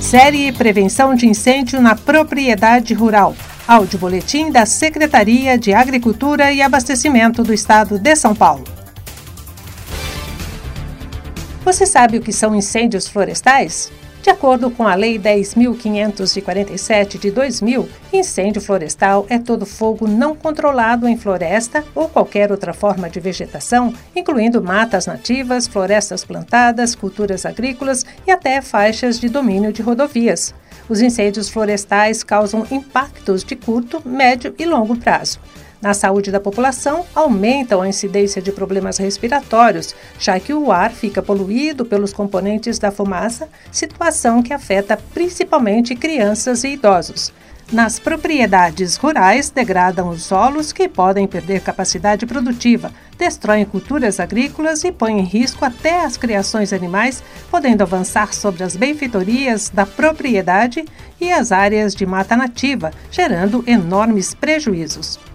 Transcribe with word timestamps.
Série 0.00 0.50
Prevenção 0.50 1.14
de 1.14 1.26
Incêndio 1.26 1.80
na 1.80 1.94
Propriedade 1.94 2.94
Rural. 2.94 3.36
Áudio 3.68 3.98
Boletim 3.98 4.50
da 4.50 4.66
Secretaria 4.66 5.56
de 5.56 5.72
Agricultura 5.72 6.50
e 6.50 6.60
Abastecimento 6.62 7.44
do 7.44 7.52
Estado 7.52 7.98
de 7.98 8.16
São 8.16 8.34
Paulo. 8.34 8.64
Você 11.62 11.86
sabe 11.86 12.16
o 12.16 12.20
que 12.20 12.32
são 12.32 12.54
incêndios 12.54 13.06
florestais? 13.06 13.92
De 14.22 14.28
acordo 14.28 14.70
com 14.70 14.86
a 14.86 14.94
Lei 14.94 15.18
10.547 15.18 17.18
de 17.18 17.30
2000, 17.30 17.88
incêndio 18.12 18.60
florestal 18.60 19.24
é 19.30 19.38
todo 19.38 19.64
fogo 19.64 20.06
não 20.06 20.36
controlado 20.36 21.08
em 21.08 21.16
floresta 21.16 21.82
ou 21.94 22.06
qualquer 22.06 22.52
outra 22.52 22.74
forma 22.74 23.08
de 23.08 23.18
vegetação, 23.18 23.94
incluindo 24.14 24.62
matas 24.62 25.06
nativas, 25.06 25.66
florestas 25.66 26.22
plantadas, 26.22 26.94
culturas 26.94 27.46
agrícolas 27.46 28.04
e 28.26 28.30
até 28.30 28.60
faixas 28.60 29.18
de 29.18 29.30
domínio 29.30 29.72
de 29.72 29.80
rodovias. 29.80 30.54
Os 30.86 31.00
incêndios 31.00 31.48
florestais 31.48 32.22
causam 32.22 32.66
impactos 32.70 33.42
de 33.42 33.56
curto, 33.56 34.06
médio 34.06 34.54
e 34.58 34.66
longo 34.66 34.96
prazo 34.96 35.40
na 35.80 35.94
saúde 35.94 36.30
da 36.30 36.38
população 36.38 37.06
aumentam 37.14 37.80
a 37.80 37.88
incidência 37.88 38.42
de 38.42 38.52
problemas 38.52 38.98
respiratórios, 38.98 39.94
já 40.18 40.38
que 40.38 40.52
o 40.52 40.70
ar 40.70 40.90
fica 40.90 41.22
poluído 41.22 41.84
pelos 41.84 42.12
componentes 42.12 42.78
da 42.78 42.90
fumaça, 42.90 43.48
situação 43.72 44.42
que 44.42 44.52
afeta 44.52 44.98
principalmente 45.14 45.94
crianças 45.94 46.64
e 46.64 46.68
idosos. 46.68 47.32
Nas 47.72 48.00
propriedades 48.00 48.96
rurais, 48.96 49.48
degradam 49.48 50.08
os 50.08 50.24
solos 50.24 50.72
que 50.72 50.88
podem 50.88 51.28
perder 51.28 51.60
capacidade 51.60 52.26
produtiva, 52.26 52.90
destroem 53.16 53.64
culturas 53.64 54.18
agrícolas 54.18 54.82
e 54.82 54.90
põem 54.90 55.20
em 55.20 55.24
risco 55.24 55.64
até 55.64 56.04
as 56.04 56.16
criações 56.16 56.72
animais, 56.72 57.22
podendo 57.48 57.82
avançar 57.82 58.34
sobre 58.34 58.64
as 58.64 58.74
benfeitorias 58.74 59.70
da 59.70 59.86
propriedade 59.86 60.84
e 61.20 61.30
as 61.30 61.52
áreas 61.52 61.94
de 61.94 62.04
mata 62.04 62.34
nativa, 62.34 62.90
gerando 63.08 63.62
enormes 63.68 64.34
prejuízos. 64.34 65.29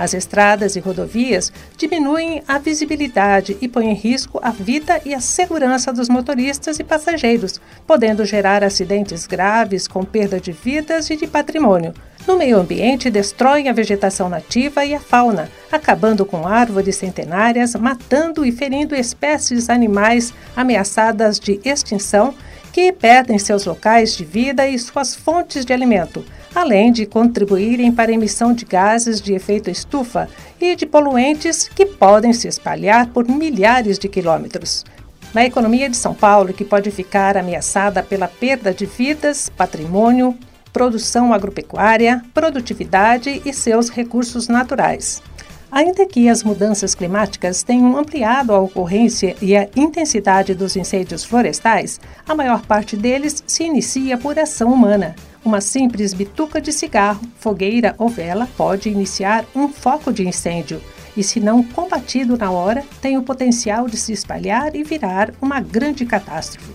As 0.00 0.14
estradas 0.14 0.76
e 0.76 0.80
rodovias 0.80 1.52
diminuem 1.76 2.42
a 2.48 2.58
visibilidade 2.58 3.58
e 3.60 3.68
põem 3.68 3.90
em 3.90 3.94
risco 3.94 4.40
a 4.42 4.50
vida 4.50 4.98
e 5.04 5.14
a 5.14 5.20
segurança 5.20 5.92
dos 5.92 6.08
motoristas 6.08 6.78
e 6.78 6.84
passageiros, 6.84 7.60
podendo 7.86 8.24
gerar 8.24 8.64
acidentes 8.64 9.26
graves 9.26 9.86
com 9.86 10.02
perda 10.02 10.40
de 10.40 10.52
vidas 10.52 11.10
e 11.10 11.16
de 11.16 11.26
patrimônio. 11.26 11.92
No 12.26 12.36
meio 12.36 12.58
ambiente, 12.58 13.10
destroem 13.10 13.68
a 13.68 13.72
vegetação 13.72 14.28
nativa 14.28 14.84
e 14.84 14.94
a 14.94 15.00
fauna, 15.00 15.50
acabando 15.70 16.24
com 16.24 16.46
árvores 16.46 16.96
centenárias, 16.96 17.74
matando 17.74 18.44
e 18.44 18.52
ferindo 18.52 18.94
espécies 18.94 19.70
animais 19.70 20.32
ameaçadas 20.54 21.40
de 21.40 21.60
extinção 21.64 22.34
que 22.72 22.92
perdem 22.92 23.38
seus 23.38 23.64
locais 23.64 24.16
de 24.16 24.24
vida 24.24 24.66
e 24.66 24.78
suas 24.78 25.14
fontes 25.14 25.64
de 25.64 25.72
alimento 25.72 26.24
além 26.54 26.90
de 26.90 27.06
contribuírem 27.06 27.92
para 27.92 28.10
a 28.10 28.14
emissão 28.14 28.52
de 28.52 28.64
gases 28.64 29.20
de 29.20 29.32
efeito 29.32 29.70
estufa 29.70 30.28
e 30.60 30.74
de 30.74 30.86
poluentes 30.86 31.68
que 31.68 31.86
podem 31.86 32.32
se 32.32 32.48
espalhar 32.48 33.08
por 33.08 33.28
milhares 33.28 33.98
de 33.98 34.08
quilômetros. 34.08 34.84
Na 35.32 35.44
economia 35.44 35.88
de 35.88 35.96
São 35.96 36.12
Paulo, 36.12 36.52
que 36.52 36.64
pode 36.64 36.90
ficar 36.90 37.36
ameaçada 37.36 38.02
pela 38.02 38.26
perda 38.26 38.74
de 38.74 38.84
vidas, 38.84 39.48
patrimônio, 39.48 40.36
produção 40.72 41.32
agropecuária, 41.32 42.22
produtividade 42.32 43.42
e 43.44 43.52
seus 43.52 43.88
recursos 43.88 44.48
naturais. 44.48 45.22
Ainda 45.70 46.04
que 46.04 46.28
as 46.28 46.42
mudanças 46.42 46.96
climáticas 46.96 47.62
tenham 47.62 47.96
ampliado 47.96 48.52
a 48.52 48.58
ocorrência 48.58 49.36
e 49.40 49.56
a 49.56 49.68
intensidade 49.76 50.52
dos 50.52 50.74
incêndios 50.74 51.24
florestais, 51.24 52.00
a 52.28 52.34
maior 52.34 52.62
parte 52.62 52.96
deles 52.96 53.42
se 53.46 53.62
inicia 53.62 54.18
por 54.18 54.36
ação 54.36 54.72
humana. 54.72 55.14
Uma 55.44 55.60
simples 55.60 56.12
bituca 56.12 56.60
de 56.60 56.72
cigarro, 56.72 57.22
fogueira 57.38 57.94
ou 57.98 58.08
vela 58.08 58.48
pode 58.56 58.88
iniciar 58.88 59.44
um 59.54 59.68
foco 59.68 60.12
de 60.12 60.26
incêndio 60.26 60.82
e, 61.16 61.22
se 61.22 61.38
não 61.38 61.62
combatido 61.62 62.36
na 62.36 62.50
hora, 62.50 62.84
tem 63.00 63.16
o 63.16 63.22
potencial 63.22 63.86
de 63.86 63.96
se 63.96 64.12
espalhar 64.12 64.74
e 64.74 64.82
virar 64.82 65.32
uma 65.40 65.60
grande 65.60 66.04
catástrofe. 66.04 66.72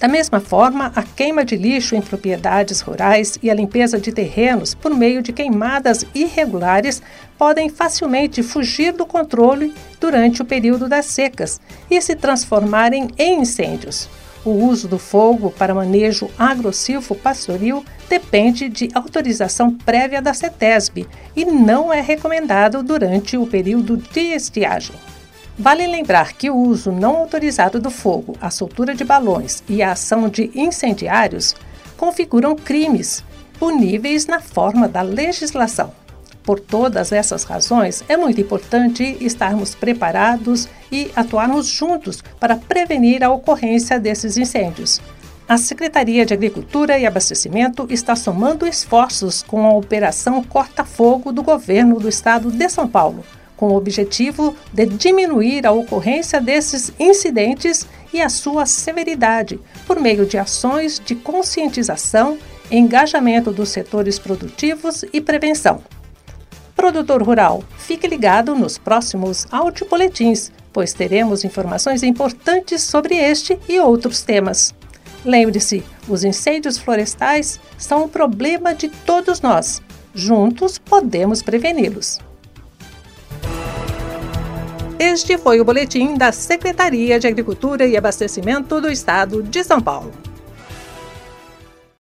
Da 0.00 0.08
mesma 0.08 0.40
forma, 0.40 0.90
a 0.96 1.02
queima 1.02 1.44
de 1.44 1.56
lixo 1.56 1.94
em 1.94 2.00
propriedades 2.00 2.80
rurais 2.80 3.38
e 3.42 3.50
a 3.50 3.54
limpeza 3.54 4.00
de 4.00 4.10
terrenos 4.10 4.74
por 4.74 4.94
meio 4.94 5.20
de 5.20 5.30
queimadas 5.30 6.06
irregulares 6.14 7.02
podem 7.36 7.68
facilmente 7.68 8.42
fugir 8.42 8.94
do 8.94 9.04
controle 9.04 9.74
durante 10.00 10.40
o 10.40 10.44
período 10.46 10.88
das 10.88 11.04
secas 11.04 11.60
e 11.90 12.00
se 12.00 12.16
transformarem 12.16 13.08
em 13.18 13.42
incêndios. 13.42 14.08
O 14.42 14.52
uso 14.52 14.88
do 14.88 14.98
fogo 14.98 15.50
para 15.50 15.74
manejo 15.74 16.30
agrossilvo 16.38 17.14
pastoril 17.14 17.84
depende 18.08 18.70
de 18.70 18.88
autorização 18.94 19.70
prévia 19.70 20.22
da 20.22 20.32
CETESB 20.32 21.06
e 21.36 21.44
não 21.44 21.92
é 21.92 22.00
recomendado 22.00 22.82
durante 22.82 23.36
o 23.36 23.46
período 23.46 23.98
de 23.98 24.32
estiagem. 24.32 24.96
Vale 25.58 25.86
lembrar 25.86 26.32
que 26.32 26.50
o 26.50 26.56
uso 26.56 26.90
não 26.90 27.16
autorizado 27.16 27.78
do 27.78 27.90
fogo, 27.90 28.36
a 28.40 28.50
soltura 28.50 28.94
de 28.94 29.04
balões 29.04 29.62
e 29.68 29.82
a 29.82 29.92
ação 29.92 30.28
de 30.28 30.50
incendiários 30.54 31.54
configuram 31.96 32.56
crimes 32.56 33.22
puníveis 33.58 34.26
na 34.26 34.40
forma 34.40 34.88
da 34.88 35.02
legislação. 35.02 35.92
Por 36.42 36.58
todas 36.58 37.12
essas 37.12 37.44
razões, 37.44 38.02
é 38.08 38.16
muito 38.16 38.40
importante 38.40 39.18
estarmos 39.20 39.74
preparados 39.74 40.66
e 40.90 41.10
atuarmos 41.14 41.66
juntos 41.66 42.24
para 42.40 42.56
prevenir 42.56 43.22
a 43.22 43.30
ocorrência 43.30 44.00
desses 44.00 44.38
incêndios. 44.38 45.00
A 45.46 45.58
Secretaria 45.58 46.24
de 46.24 46.32
Agricultura 46.32 46.98
e 46.98 47.04
Abastecimento 47.04 47.86
está 47.90 48.16
somando 48.16 48.66
esforços 48.66 49.42
com 49.42 49.66
a 49.66 49.74
Operação 49.74 50.42
Corta 50.42 50.84
Fogo 50.84 51.32
do 51.32 51.42
governo 51.42 52.00
do 52.00 52.08
estado 52.08 52.50
de 52.50 52.68
São 52.68 52.88
Paulo, 52.88 53.24
com 53.60 53.68
o 53.68 53.76
objetivo 53.76 54.56
de 54.72 54.86
diminuir 54.86 55.66
a 55.66 55.70
ocorrência 55.70 56.40
desses 56.40 56.90
incidentes 56.98 57.86
e 58.10 58.18
a 58.18 58.30
sua 58.30 58.64
severidade, 58.64 59.60
por 59.86 60.00
meio 60.00 60.24
de 60.24 60.38
ações 60.38 60.98
de 61.04 61.14
conscientização, 61.14 62.38
engajamento 62.70 63.52
dos 63.52 63.68
setores 63.68 64.18
produtivos 64.18 65.04
e 65.12 65.20
prevenção. 65.20 65.82
Produtor 66.74 67.22
rural, 67.22 67.62
fique 67.76 68.06
ligado 68.06 68.54
nos 68.54 68.78
próximos 68.78 69.46
audioboletins, 69.50 70.50
pois 70.72 70.94
teremos 70.94 71.44
informações 71.44 72.02
importantes 72.02 72.80
sobre 72.80 73.14
este 73.14 73.58
e 73.68 73.78
outros 73.78 74.22
temas. 74.22 74.74
Lembre-se, 75.22 75.84
os 76.08 76.24
incêndios 76.24 76.78
florestais 76.78 77.60
são 77.76 78.04
um 78.04 78.08
problema 78.08 78.74
de 78.74 78.88
todos 78.88 79.42
nós. 79.42 79.82
Juntos 80.14 80.78
podemos 80.78 81.42
preveni-los. 81.42 82.29
Este 85.02 85.38
foi 85.38 85.58
o 85.58 85.64
boletim 85.64 86.14
da 86.14 86.30
Secretaria 86.30 87.18
de 87.18 87.26
Agricultura 87.26 87.86
e 87.86 87.96
Abastecimento 87.96 88.82
do 88.82 88.90
Estado 88.90 89.42
de 89.42 89.64
São 89.64 89.80
Paulo. 89.80 90.12